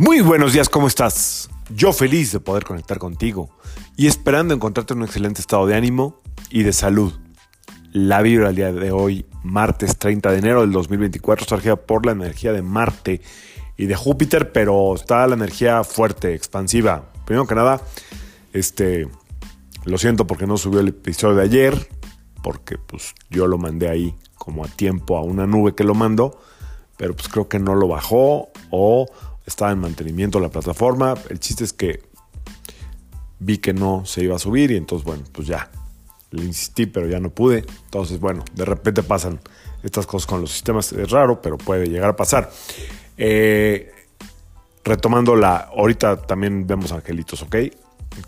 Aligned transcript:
Muy 0.00 0.20
buenos 0.20 0.52
días, 0.52 0.68
¿cómo 0.68 0.86
estás? 0.86 1.50
Yo 1.70 1.92
feliz 1.92 2.30
de 2.30 2.38
poder 2.38 2.62
conectar 2.62 3.00
contigo 3.00 3.50
y 3.96 4.06
esperando 4.06 4.54
encontrarte 4.54 4.94
en 4.94 5.00
un 5.00 5.06
excelente 5.06 5.40
estado 5.40 5.66
de 5.66 5.74
ánimo 5.74 6.20
y 6.50 6.62
de 6.62 6.72
salud. 6.72 7.12
La 7.90 8.22
vibra 8.22 8.46
al 8.50 8.54
día 8.54 8.72
de 8.72 8.92
hoy, 8.92 9.26
martes 9.42 9.98
30 9.98 10.30
de 10.30 10.38
enero 10.38 10.60
del 10.60 10.70
2024, 10.70 11.56
está 11.56 11.74
por 11.74 12.06
la 12.06 12.12
energía 12.12 12.52
de 12.52 12.62
Marte 12.62 13.22
y 13.76 13.86
de 13.86 13.96
Júpiter, 13.96 14.52
pero 14.52 14.94
está 14.94 15.26
la 15.26 15.34
energía 15.34 15.82
fuerte, 15.82 16.32
expansiva. 16.32 17.10
Primero 17.26 17.48
que 17.48 17.56
nada, 17.56 17.82
este, 18.52 19.08
lo 19.84 19.98
siento 19.98 20.28
porque 20.28 20.46
no 20.46 20.58
subió 20.58 20.78
el 20.78 20.88
episodio 20.88 21.34
de 21.34 21.42
ayer, 21.42 21.88
porque 22.44 22.78
pues 22.78 23.16
yo 23.30 23.48
lo 23.48 23.58
mandé 23.58 23.88
ahí 23.88 24.14
como 24.36 24.64
a 24.64 24.68
tiempo 24.68 25.16
a 25.18 25.22
una 25.22 25.48
nube 25.48 25.74
que 25.74 25.82
lo 25.82 25.96
mando, 25.96 26.40
pero 26.96 27.16
pues 27.16 27.28
creo 27.28 27.48
que 27.48 27.58
no 27.58 27.74
lo 27.74 27.88
bajó 27.88 28.50
o 28.70 29.06
estaba 29.48 29.72
en 29.72 29.80
mantenimiento 29.80 30.38
la 30.40 30.50
plataforma. 30.50 31.14
El 31.30 31.40
chiste 31.40 31.64
es 31.64 31.72
que 31.72 32.02
vi 33.38 33.58
que 33.58 33.72
no 33.72 34.04
se 34.04 34.22
iba 34.22 34.36
a 34.36 34.38
subir 34.38 34.70
y 34.70 34.76
entonces, 34.76 35.04
bueno, 35.04 35.24
pues 35.32 35.48
ya. 35.48 35.70
Le 36.30 36.44
insistí, 36.44 36.84
pero 36.84 37.08
ya 37.08 37.18
no 37.18 37.30
pude. 37.30 37.64
Entonces, 37.86 38.20
bueno, 38.20 38.44
de 38.54 38.66
repente 38.66 39.02
pasan 39.02 39.40
estas 39.82 40.06
cosas 40.06 40.26
con 40.26 40.42
los 40.42 40.52
sistemas. 40.52 40.92
Es 40.92 41.10
raro, 41.10 41.40
pero 41.40 41.56
puede 41.56 41.88
llegar 41.88 42.10
a 42.10 42.16
pasar. 42.16 42.50
Eh, 43.16 43.90
retomando 44.84 45.34
la. 45.34 45.70
Ahorita 45.74 46.18
también 46.18 46.66
vemos 46.66 46.92
angelitos, 46.92 47.42
¿ok? 47.42 47.56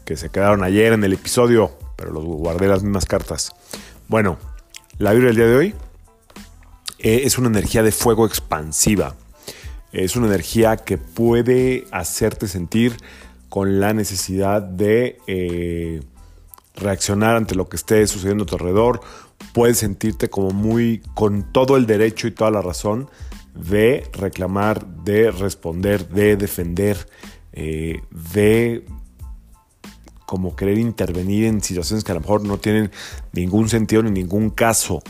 Que 0.06 0.16
se 0.16 0.30
quedaron 0.30 0.64
ayer 0.64 0.94
en 0.94 1.04
el 1.04 1.12
episodio, 1.12 1.76
pero 1.96 2.10
los 2.10 2.24
guardé 2.24 2.68
las 2.68 2.82
mismas 2.82 3.04
cartas. 3.04 3.52
Bueno, 4.08 4.38
la 4.96 5.12
vibra 5.12 5.26
del 5.26 5.36
día 5.36 5.46
de 5.46 5.56
hoy 5.56 5.74
eh, 6.98 7.22
es 7.24 7.36
una 7.36 7.48
energía 7.48 7.82
de 7.82 7.92
fuego 7.92 8.24
expansiva. 8.24 9.14
Es 9.92 10.16
una 10.16 10.28
energía 10.28 10.76
que 10.76 10.98
puede 10.98 11.86
hacerte 11.90 12.46
sentir 12.46 12.96
con 13.48 13.80
la 13.80 13.92
necesidad 13.92 14.62
de 14.62 15.18
eh, 15.26 16.00
reaccionar 16.76 17.36
ante 17.36 17.54
lo 17.54 17.68
que 17.68 17.76
esté 17.76 18.06
sucediendo 18.06 18.44
a 18.44 18.46
tu 18.46 18.54
alrededor. 18.54 19.00
Puedes 19.52 19.78
sentirte 19.78 20.30
como 20.30 20.50
muy 20.50 21.02
con 21.14 21.52
todo 21.52 21.76
el 21.76 21.86
derecho 21.86 22.28
y 22.28 22.30
toda 22.30 22.50
la 22.50 22.62
razón 22.62 23.10
de 23.54 24.08
reclamar, 24.12 24.86
de 24.86 25.30
responder, 25.30 26.08
de 26.08 26.36
defender, 26.36 27.08
eh, 27.52 28.00
de 28.32 28.84
como 30.26 30.54
querer 30.54 30.78
intervenir 30.78 31.46
en 31.46 31.60
situaciones 31.60 32.04
que 32.04 32.12
a 32.12 32.14
lo 32.14 32.20
mejor 32.20 32.44
no 32.44 32.58
tienen 32.58 32.92
ningún 33.32 33.68
sentido 33.68 34.04
ni 34.04 34.12
ningún 34.12 34.50
caso. 34.50 35.02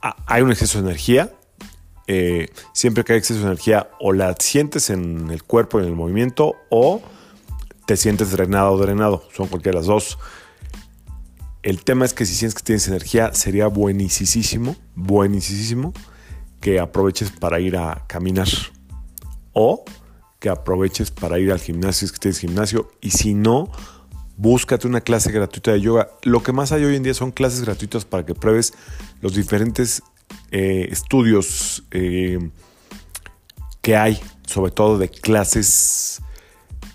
Hay 0.00 0.40
un 0.40 0.50
exceso 0.50 0.80
de 0.80 0.88
energía, 0.88 1.34
eh, 2.06 2.48
siempre 2.72 3.04
que 3.04 3.14
hay 3.14 3.18
exceso 3.18 3.40
de 3.40 3.46
energía, 3.46 3.90
o 4.00 4.12
la 4.12 4.34
sientes 4.38 4.90
en 4.90 5.30
el 5.30 5.42
cuerpo, 5.42 5.80
en 5.80 5.86
el 5.86 5.94
movimiento, 5.94 6.54
o 6.70 7.02
te 7.86 7.96
sientes 7.96 8.30
drenado 8.30 8.72
o 8.72 8.78
drenado. 8.78 9.24
Son 9.34 9.48
cualquiera 9.48 9.76
de 9.76 9.80
las 9.80 9.86
dos. 9.86 10.18
El 11.62 11.82
tema 11.82 12.04
es 12.04 12.12
que 12.12 12.26
si 12.26 12.34
sientes 12.34 12.54
que 12.54 12.62
tienes 12.62 12.88
energía, 12.88 13.32
sería 13.32 13.68
buenísimo, 13.68 14.76
buenísimo 14.94 15.94
que 16.60 16.78
aproveches 16.80 17.30
para 17.30 17.60
ir 17.60 17.76
a 17.76 18.04
caminar. 18.06 18.48
O 19.52 19.84
que 20.40 20.50
aproveches 20.50 21.10
para 21.10 21.38
ir 21.38 21.52
al 21.52 21.58
gimnasio 21.58 22.00
si 22.00 22.04
es 22.06 22.12
que 22.12 22.18
tienes 22.18 22.38
gimnasio. 22.38 22.90
Y 23.00 23.12
si 23.12 23.32
no, 23.32 23.70
búscate 24.36 24.86
una 24.86 25.00
clase 25.00 25.32
gratuita 25.32 25.72
de 25.72 25.80
yoga. 25.80 26.10
Lo 26.22 26.42
que 26.42 26.52
más 26.52 26.72
hay 26.72 26.84
hoy 26.84 26.96
en 26.96 27.02
día 27.02 27.14
son 27.14 27.32
clases 27.32 27.62
gratuitas 27.62 28.04
para 28.04 28.26
que 28.26 28.34
pruebes 28.34 28.74
los 29.22 29.34
diferentes 29.34 30.02
eh, 30.56 30.86
estudios 30.92 31.82
eh, 31.90 32.38
que 33.82 33.96
hay, 33.96 34.20
sobre 34.46 34.70
todo 34.70 34.98
de 34.98 35.08
clases, 35.08 36.22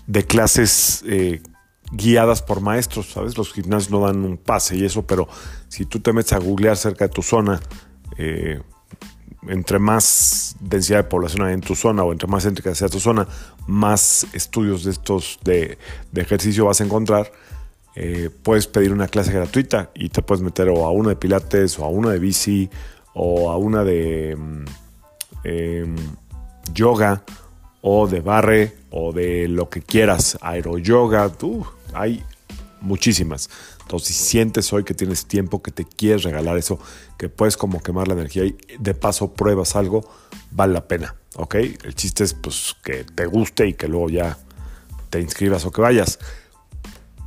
de 0.06 0.24
clases 0.24 1.04
eh, 1.06 1.42
guiadas 1.92 2.40
por 2.40 2.62
maestros, 2.62 3.10
¿sabes? 3.10 3.36
Los 3.36 3.52
gimnasios 3.52 3.90
no 3.90 4.00
dan 4.00 4.24
un 4.24 4.38
pase 4.38 4.78
y 4.78 4.86
eso, 4.86 5.06
pero 5.06 5.28
si 5.68 5.84
tú 5.84 6.00
te 6.00 6.14
metes 6.14 6.32
a 6.32 6.38
googlear 6.38 6.78
cerca 6.78 7.06
de 7.06 7.12
tu 7.12 7.20
zona, 7.20 7.60
entre 9.46 9.78
más 9.78 10.56
densidad 10.60 10.98
de 10.98 11.04
población 11.04 11.46
hay 11.46 11.52
en 11.52 11.60
tu 11.60 11.74
zona 11.74 12.02
o 12.02 12.12
entre 12.12 12.28
más 12.28 12.44
céntrica 12.44 12.74
sea 12.74 12.88
tu 12.88 12.98
zona, 12.98 13.28
más 13.66 14.26
estudios 14.32 14.84
de 14.84 14.92
estos 14.92 15.38
de, 15.44 15.76
de 16.12 16.22
ejercicio 16.22 16.64
vas 16.64 16.80
a 16.80 16.84
encontrar. 16.84 17.30
puedes 18.42 18.66
pedir 18.66 18.90
una 18.90 19.08
clase 19.08 19.32
gratuita 19.32 19.90
y 19.94 20.08
te 20.08 20.22
puedes 20.22 20.42
meter 20.42 20.70
o 20.70 20.86
a 20.86 20.92
una 20.92 21.10
de 21.10 21.16
pilates 21.16 21.78
o 21.78 21.84
a 21.84 21.88
una 21.88 22.10
de 22.10 22.18
bici 22.18 22.70
o 23.14 23.50
a 23.50 23.56
una 23.56 23.84
de 23.84 24.36
mm, 24.36 24.64
em, 25.44 25.96
yoga 26.72 27.22
o 27.82 28.06
de 28.06 28.20
barre 28.20 28.76
o 28.90 29.12
de 29.12 29.48
lo 29.48 29.68
que 29.70 29.82
quieras, 29.82 30.38
aeroyoga, 30.40 31.30
uh, 31.42 31.64
hay 31.94 32.22
muchísimas. 32.80 33.50
Entonces, 33.82 34.14
si 34.16 34.24
sientes 34.24 34.72
hoy 34.72 34.84
que 34.84 34.94
tienes 34.94 35.26
tiempo, 35.26 35.62
que 35.62 35.70
te 35.70 35.84
quieres 35.84 36.22
regalar 36.22 36.56
eso, 36.56 36.78
que 37.18 37.28
puedes 37.28 37.56
como 37.56 37.80
quemar 37.80 38.08
la 38.08 38.14
energía 38.14 38.44
y 38.44 38.56
de 38.78 38.94
paso 38.94 39.32
pruebas 39.32 39.76
algo, 39.76 40.08
vale 40.50 40.74
la 40.74 40.86
pena, 40.86 41.16
¿ok? 41.36 41.54
El 41.56 41.94
chiste 41.94 42.24
es 42.24 42.34
pues 42.34 42.76
que 42.82 43.04
te 43.04 43.26
guste 43.26 43.66
y 43.66 43.74
que 43.74 43.88
luego 43.88 44.10
ya 44.10 44.38
te 45.10 45.20
inscribas 45.20 45.64
o 45.64 45.72
que 45.72 45.80
vayas. 45.80 46.18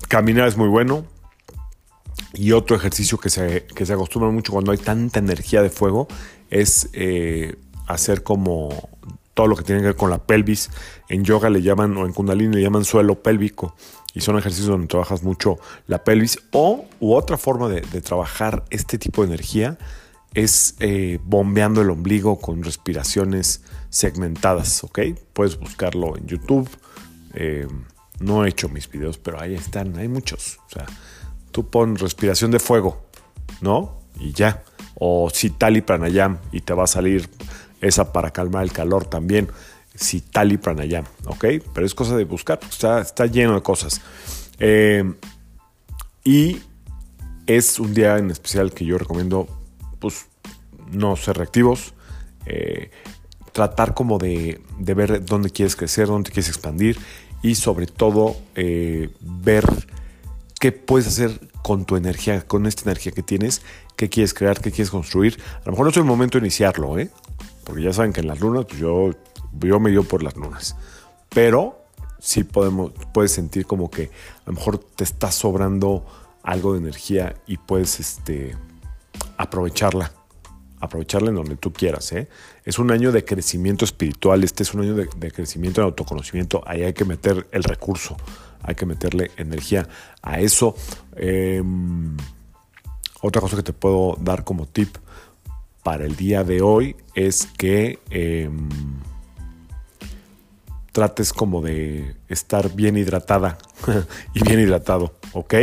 Caminar 0.07 0.47
es 0.47 0.57
muy 0.57 0.69
bueno, 0.69 1.05
y 2.33 2.51
otro 2.51 2.75
ejercicio 2.75 3.17
que 3.17 3.29
se, 3.29 3.65
que 3.65 3.85
se 3.85 3.93
acostumbra 3.93 4.31
mucho 4.31 4.51
cuando 4.51 4.71
hay 4.71 4.77
tanta 4.77 5.19
energía 5.19 5.61
de 5.61 5.69
fuego 5.69 6.07
es 6.49 6.89
eh, 6.93 7.55
hacer 7.87 8.23
como 8.23 8.89
todo 9.33 9.47
lo 9.47 9.55
que 9.55 9.63
tiene 9.63 9.81
que 9.81 9.87
ver 9.87 9.95
con 9.95 10.09
la 10.09 10.19
pelvis. 10.19 10.69
En 11.09 11.23
yoga 11.23 11.49
le 11.49 11.61
llaman, 11.61 11.95
o 11.97 12.05
en 12.05 12.13
kundalini 12.13 12.55
le 12.55 12.61
llaman 12.61 12.85
suelo 12.85 13.21
pélvico. 13.21 13.75
Y 14.13 14.21
son 14.21 14.37
ejercicios 14.37 14.69
donde 14.69 14.87
trabajas 14.87 15.23
mucho 15.23 15.57
la 15.87 16.03
pelvis. 16.03 16.39
O 16.51 16.85
u 16.99 17.13
otra 17.13 17.37
forma 17.37 17.69
de, 17.69 17.81
trabajar 18.01 18.63
este 18.69 18.97
tipo 18.97 19.21
de 19.23 19.29
energía 19.29 19.77
es 20.33 20.75
eh, 20.79 21.19
bombeando 21.23 21.81
el 21.81 21.89
ombligo 21.89 22.39
con 22.39 22.63
respiraciones 22.63 23.61
segmentadas, 23.89 24.83
¿ok? 24.83 24.99
Puedes 25.33 25.59
buscarlo 25.59 26.17
en 26.17 26.27
YouTube. 26.27 26.69
Eh, 27.35 27.67
no 28.19 28.45
he 28.45 28.49
hecho 28.49 28.69
mis 28.69 28.89
videos, 28.89 29.17
pero 29.17 29.39
ahí 29.39 29.55
están, 29.55 29.97
hay 29.97 30.07
muchos. 30.07 30.59
O 30.67 30.69
sea, 30.69 30.85
tú 31.53 31.69
pon 31.69 31.95
respiración 31.95 32.51
de 32.51 32.59
fuego, 32.59 33.01
¿no? 33.61 34.01
Y 34.19 34.33
ya. 34.33 34.63
O 34.95 35.29
Sitali 35.29 35.81
Pranayam 35.81 36.39
y 36.51 36.61
te 36.61 36.73
va 36.73 36.83
a 36.83 36.87
salir 36.87 37.29
esa 37.79 38.11
para 38.11 38.31
calmar 38.31 38.63
el 38.63 38.73
calor 38.73 39.05
también. 39.05 39.49
Sitali 39.95 40.57
Pranayam, 40.57 41.05
¿ok? 41.25 41.45
Pero 41.73 41.85
es 41.85 41.95
cosa 41.95 42.17
de 42.17 42.25
buscar, 42.25 42.59
está, 42.69 42.99
está 42.99 43.27
lleno 43.27 43.53
de 43.55 43.61
cosas. 43.61 44.01
Eh, 44.59 45.13
y 46.23 46.61
es 47.45 47.79
un 47.79 47.93
día 47.93 48.17
en 48.17 48.31
especial 48.31 48.73
que 48.73 48.85
yo 48.85 48.97
recomiendo, 48.97 49.47
pues, 49.99 50.25
no 50.91 51.15
ser 51.15 51.37
reactivos. 51.37 51.93
Eh, 52.45 52.89
tratar 53.51 53.93
como 53.93 54.17
de, 54.17 54.59
ver 54.79 55.23
dónde 55.23 55.51
quieres 55.51 55.75
crecer, 55.75 56.07
dónde 56.07 56.31
quieres 56.31 56.49
expandir 56.49 56.97
y 57.41 57.55
sobre 57.55 57.85
todo 57.85 58.35
eh, 58.55 59.09
ver 59.21 59.65
qué 60.63 60.71
puedes 60.71 61.07
hacer 61.07 61.41
con 61.61 61.83
tu 61.83 61.97
energía, 61.97 62.47
con 62.47 62.65
esta 62.67 62.83
energía 62.83 63.11
que 63.11 63.21
tienes, 63.21 63.61
qué 63.97 64.07
quieres 64.07 64.33
crear, 64.33 64.61
qué 64.61 64.71
quieres 64.71 64.91
construir. 64.91 65.37
A 65.59 65.65
lo 65.65 65.71
mejor 65.71 65.87
no 65.87 65.91
es 65.91 65.97
el 65.97 66.05
momento 66.05 66.39
de 66.39 66.45
iniciarlo, 66.45 66.97
¿eh? 66.97 67.09
Porque 67.65 67.81
ya 67.81 67.91
saben 67.91 68.13
que 68.13 68.21
en 68.21 68.27
las 68.27 68.39
lunas, 68.39 68.63
pues 68.69 68.79
yo, 68.79 69.11
yo 69.59 69.79
me 69.81 69.91
dio 69.91 70.05
por 70.05 70.23
las 70.23 70.37
lunas. 70.37 70.77
Pero 71.27 71.83
sí 72.17 72.45
podemos, 72.45 72.93
puedes 73.13 73.33
sentir 73.33 73.65
como 73.65 73.91
que 73.91 74.03
a 74.03 74.51
lo 74.51 74.53
mejor 74.53 74.77
te 74.77 75.03
está 75.03 75.33
sobrando 75.33 76.05
algo 76.43 76.71
de 76.71 76.79
energía 76.79 77.35
y 77.45 77.57
puedes 77.57 77.99
este, 77.99 78.55
aprovecharla. 79.35 80.13
Aprovecharla 80.79 81.27
en 81.27 81.35
donde 81.35 81.57
tú 81.57 81.73
quieras. 81.73 82.09
¿eh? 82.13 82.29
Es 82.63 82.79
un 82.79 82.89
año 82.89 83.11
de 83.11 83.25
crecimiento 83.25 83.83
espiritual, 83.83 84.45
este 84.45 84.63
es 84.63 84.73
un 84.73 84.83
año 84.83 84.95
de, 84.95 85.09
de 85.13 85.29
crecimiento 85.29 85.81
en 85.81 85.85
autoconocimiento. 85.87 86.63
Ahí 86.65 86.83
hay 86.83 86.93
que 86.93 87.03
meter 87.03 87.47
el 87.51 87.63
recurso 87.65 88.15
hay 88.63 88.75
que 88.75 88.85
meterle 88.85 89.31
energía 89.37 89.87
a 90.21 90.39
eso. 90.39 90.75
Em, 91.15 92.17
otra 93.21 93.41
cosa 93.41 93.55
que 93.55 93.63
te 93.63 93.73
puedo 93.73 94.17
dar 94.19 94.43
como 94.43 94.65
tip 94.65 94.97
para 95.83 96.05
el 96.05 96.15
día 96.15 96.43
de 96.43 96.61
hoy 96.61 96.95
es 97.13 97.45
que 97.57 97.99
em, 98.09 98.69
trates 100.91 101.33
como 101.33 101.61
de 101.61 102.15
estar 102.29 102.73
bien 102.73 102.97
hidratada 102.97 103.57
y 104.33 104.43
bien 104.43 104.59
hidratado, 104.59 105.13
¿ok? 105.33 105.53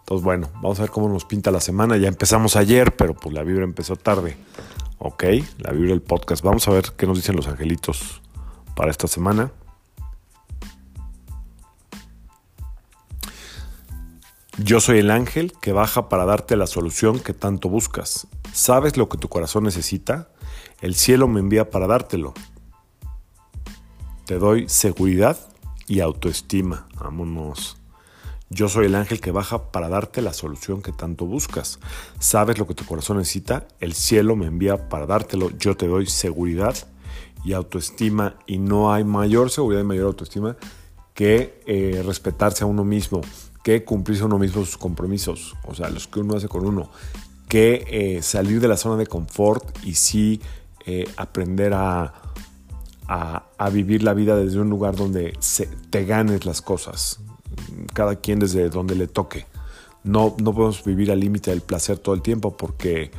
Entonces, 0.00 0.24
bueno, 0.24 0.48
vamos 0.54 0.78
a 0.78 0.82
ver 0.82 0.90
cómo 0.90 1.08
nos 1.08 1.26
pinta 1.26 1.50
la 1.50 1.60
semana. 1.60 1.98
Ya 1.98 2.08
empezamos 2.08 2.56
ayer, 2.56 2.96
pero 2.96 3.14
pues 3.14 3.34
la 3.34 3.42
vibra 3.42 3.64
empezó 3.64 3.94
tarde. 3.94 4.38
Ok, 4.98 5.24
la 5.58 5.72
vibra 5.72 5.90
del 5.90 6.00
podcast. 6.00 6.42
Vamos 6.42 6.66
a 6.66 6.70
ver 6.70 6.92
qué 6.96 7.06
nos 7.06 7.18
dicen 7.18 7.36
los 7.36 7.46
angelitos 7.46 8.22
para 8.74 8.90
esta 8.90 9.06
semana. 9.06 9.52
Yo 14.60 14.80
soy 14.80 14.98
el 14.98 15.12
ángel 15.12 15.52
que 15.60 15.72
baja 15.72 16.08
para 16.08 16.24
darte 16.24 16.56
la 16.56 16.66
solución 16.66 17.20
que 17.20 17.32
tanto 17.32 17.68
buscas. 17.68 18.26
¿Sabes 18.52 18.96
lo 18.96 19.08
que 19.08 19.16
tu 19.16 19.28
corazón 19.28 19.62
necesita? 19.62 20.30
El 20.80 20.96
cielo 20.96 21.28
me 21.28 21.38
envía 21.38 21.70
para 21.70 21.86
dártelo. 21.86 22.34
te 24.24 24.38
doy 24.38 24.68
seguridad 24.68 25.38
y 25.86 26.00
autoestima. 26.00 26.88
Vámonos. 26.98 27.76
Yo 28.50 28.68
soy 28.68 28.86
el 28.86 28.96
ángel 28.96 29.20
que 29.20 29.30
baja 29.30 29.70
para 29.70 29.88
darte 29.88 30.22
la 30.22 30.32
solución 30.32 30.82
que 30.82 30.90
tanto 30.90 31.24
buscas. 31.24 31.78
Sabes 32.18 32.58
lo 32.58 32.66
que 32.66 32.74
tu 32.74 32.84
corazón 32.84 33.18
necesita, 33.18 33.68
el 33.78 33.94
cielo 33.94 34.34
me 34.34 34.46
envía 34.46 34.88
para 34.88 35.06
dártelo. 35.06 35.50
Yo 35.56 35.76
te 35.76 35.86
doy 35.86 36.06
seguridad 36.06 36.74
y 37.44 37.52
autoestima 37.52 38.34
y 38.46 38.58
no 38.58 38.92
hay 38.92 39.04
mayor 39.04 39.50
seguridad 39.50 39.82
y 39.82 39.84
mayor 39.84 40.06
autoestima 40.06 40.56
que 41.14 41.60
eh, 41.66 42.02
respetarse 42.04 42.64
a 42.64 42.66
uno 42.66 42.84
mismo, 42.84 43.20
que 43.68 43.84
cumplirse 43.84 44.24
uno 44.24 44.38
mismo 44.38 44.64
sus 44.64 44.78
compromisos, 44.78 45.54
o 45.66 45.74
sea, 45.74 45.90
los 45.90 46.08
que 46.08 46.20
uno 46.20 46.36
hace 46.36 46.48
con 46.48 46.64
uno, 46.64 46.90
que 47.48 47.84
eh, 47.86 48.22
salir 48.22 48.60
de 48.62 48.68
la 48.68 48.78
zona 48.78 48.96
de 48.96 49.06
confort 49.06 49.84
y 49.84 49.92
sí 49.92 50.40
eh, 50.86 51.06
aprender 51.18 51.74
a, 51.74 52.14
a, 53.08 53.70
vivir 53.70 54.02
la 54.02 54.14
vida 54.14 54.36
desde 54.36 54.58
un 54.58 54.70
lugar 54.70 54.96
donde 54.96 55.36
te 55.90 56.04
ganes 56.06 56.46
las 56.46 56.62
cosas, 56.62 57.20
cada 57.92 58.16
quien 58.16 58.38
desde 58.38 58.70
donde 58.70 58.94
le 58.94 59.06
toque. 59.06 59.44
No, 60.02 60.34
no 60.42 60.54
podemos 60.54 60.82
vivir 60.82 61.10
al 61.10 61.20
límite 61.20 61.50
del 61.50 61.60
placer 61.60 61.98
todo 61.98 62.14
el 62.14 62.22
tiempo 62.22 62.56
porque 62.56 63.10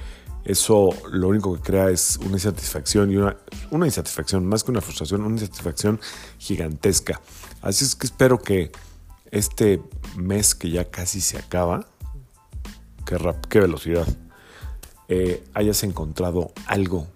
eso 0.45 0.89
lo 1.11 1.27
único 1.27 1.53
que 1.53 1.61
crea 1.61 1.91
es 1.91 2.17
una 2.25 2.33
insatisfacción 2.33 3.11
y 3.11 3.17
una, 3.17 3.37
una 3.69 3.85
insatisfacción, 3.85 4.47
más 4.47 4.63
que 4.63 4.71
una 4.71 4.81
frustración, 4.81 5.21
una 5.21 5.35
insatisfacción 5.35 5.99
gigantesca. 6.39 7.21
Así 7.61 7.85
es 7.85 7.95
que 7.95 8.07
espero 8.07 8.39
que 8.39 8.71
este 9.31 9.81
mes 10.15 10.55
que 10.55 10.69
ya 10.69 10.85
casi 10.85 11.21
se 11.21 11.37
acaba, 11.37 11.85
qué, 13.05 13.17
rap, 13.17 13.45
qué 13.45 13.59
velocidad, 13.59 14.07
eh, 15.07 15.43
hayas 15.53 15.83
encontrado 15.83 16.51
algo 16.67 17.07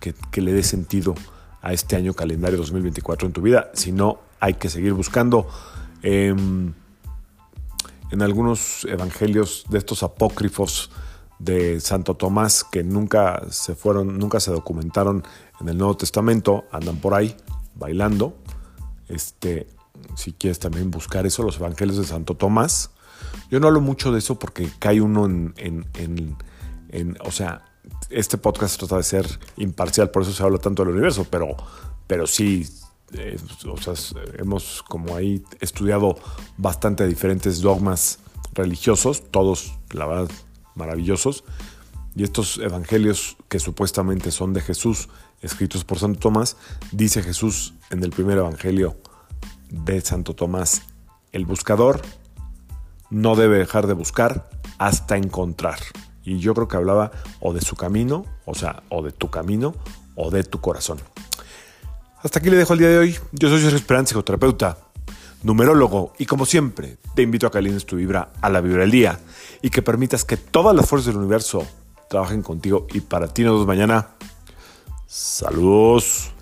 que, 0.00 0.40
le 0.40 0.52
dé 0.52 0.62
sentido 0.62 1.14
a 1.62 1.72
este 1.72 1.96
año 1.96 2.14
calendario 2.14 2.58
2024 2.58 3.26
en 3.26 3.32
tu 3.32 3.42
vida. 3.42 3.70
Si 3.74 3.92
no, 3.92 4.20
hay 4.40 4.54
que 4.54 4.68
seguir 4.68 4.92
buscando. 4.92 5.48
Em, 6.02 6.72
en 8.10 8.22
algunos 8.22 8.84
evangelios 8.84 9.64
de 9.68 9.78
estos 9.78 10.02
apócrifos 10.02 10.90
de 11.38 11.80
Santo 11.80 12.14
Tomás 12.14 12.64
que 12.64 12.82
nunca 12.82 13.42
se 13.50 13.74
fueron, 13.74 14.18
nunca 14.18 14.40
se 14.40 14.50
documentaron 14.50 15.24
en 15.60 15.68
el 15.68 15.76
Nuevo 15.76 15.96
Testamento, 15.96 16.64
andan 16.72 16.96
por 16.96 17.14
ahí 17.14 17.36
bailando. 17.74 18.36
Este, 19.08 19.66
si 20.16 20.32
quieres 20.32 20.58
también 20.58 20.90
buscar 20.90 21.26
eso, 21.26 21.42
los 21.42 21.56
evangelios 21.56 21.98
de 21.98 22.04
Santo 22.04 22.34
Tomás. 22.34 22.90
Yo 23.50 23.60
no 23.60 23.66
hablo 23.66 23.80
mucho 23.80 24.12
de 24.12 24.18
eso 24.18 24.38
porque 24.38 24.68
cae 24.78 25.00
uno 25.00 25.26
en, 25.26 25.54
en, 25.56 27.18
o 27.24 27.30
sea, 27.30 27.64
este 28.10 28.38
podcast 28.38 28.78
trata 28.78 28.96
de 28.96 29.02
ser 29.02 29.26
imparcial, 29.56 30.10
por 30.10 30.22
eso 30.22 30.32
se 30.32 30.42
habla 30.42 30.58
tanto 30.58 30.82
del 30.82 30.92
universo, 30.92 31.26
pero, 31.30 31.56
pero 32.06 32.26
sí, 32.26 32.66
eh, 33.12 33.36
o 33.66 33.76
sea, 33.76 33.94
hemos 34.38 34.82
como 34.82 35.16
ahí 35.16 35.42
estudiado 35.60 36.16
bastante 36.56 37.06
diferentes 37.06 37.60
dogmas 37.60 38.18
religiosos, 38.54 39.30
todos, 39.30 39.78
la 39.90 40.06
verdad, 40.06 40.30
maravillosos. 40.74 41.44
Y 42.14 42.24
estos 42.24 42.58
evangelios 42.58 43.36
que 43.48 43.60
supuestamente 43.60 44.30
son 44.30 44.52
de 44.52 44.60
Jesús, 44.60 45.08
escritos 45.40 45.84
por 45.84 45.98
Santo 45.98 46.18
Tomás, 46.18 46.56
dice 46.90 47.22
Jesús 47.22 47.74
en 47.90 48.02
el 48.02 48.10
primer 48.10 48.38
evangelio 48.38 48.96
de 49.70 50.00
Santo 50.00 50.34
Tomás, 50.34 50.82
el 51.32 51.44
buscador 51.46 52.02
no 53.10 53.36
debe 53.36 53.58
dejar 53.58 53.86
de 53.86 53.94
buscar 53.94 54.48
hasta 54.78 55.16
encontrar. 55.16 55.78
Y 56.24 56.38
yo 56.38 56.54
creo 56.54 56.68
que 56.68 56.76
hablaba 56.76 57.10
o 57.40 57.52
de 57.52 57.60
su 57.60 57.76
camino, 57.76 58.24
o 58.44 58.54
sea, 58.54 58.82
o 58.90 59.02
de 59.02 59.12
tu 59.12 59.30
camino, 59.30 59.74
o 60.14 60.30
de 60.30 60.44
tu 60.44 60.60
corazón. 60.60 60.98
Hasta 62.22 62.38
aquí 62.40 62.50
le 62.50 62.56
dejo 62.56 62.74
el 62.74 62.80
día 62.80 62.88
de 62.88 62.98
hoy. 62.98 63.16
Yo 63.32 63.48
soy 63.48 63.62
José 63.62 63.76
Esperanza, 63.76 64.10
psicoterapeuta 64.10 64.88
numerólogo, 65.42 66.12
y 66.18 66.26
como 66.26 66.46
siempre, 66.46 66.98
te 67.14 67.22
invito 67.22 67.46
a 67.46 67.50
que 67.50 67.58
alines 67.58 67.86
tu 67.86 67.96
vibra 67.96 68.30
a 68.40 68.50
la 68.50 68.60
vibra 68.60 68.82
del 68.82 68.90
día 68.90 69.20
y 69.62 69.70
que 69.70 69.82
permitas 69.82 70.24
que 70.24 70.36
todas 70.36 70.74
las 70.74 70.88
fuerzas 70.88 71.06
del 71.06 71.18
universo 71.18 71.64
trabajen 72.08 72.42
contigo 72.42 72.86
y 72.92 73.00
para 73.00 73.28
ti 73.28 73.42
nos 73.42 73.52
vemos 73.52 73.66
mañana. 73.66 74.08
Saludos. 75.06 76.32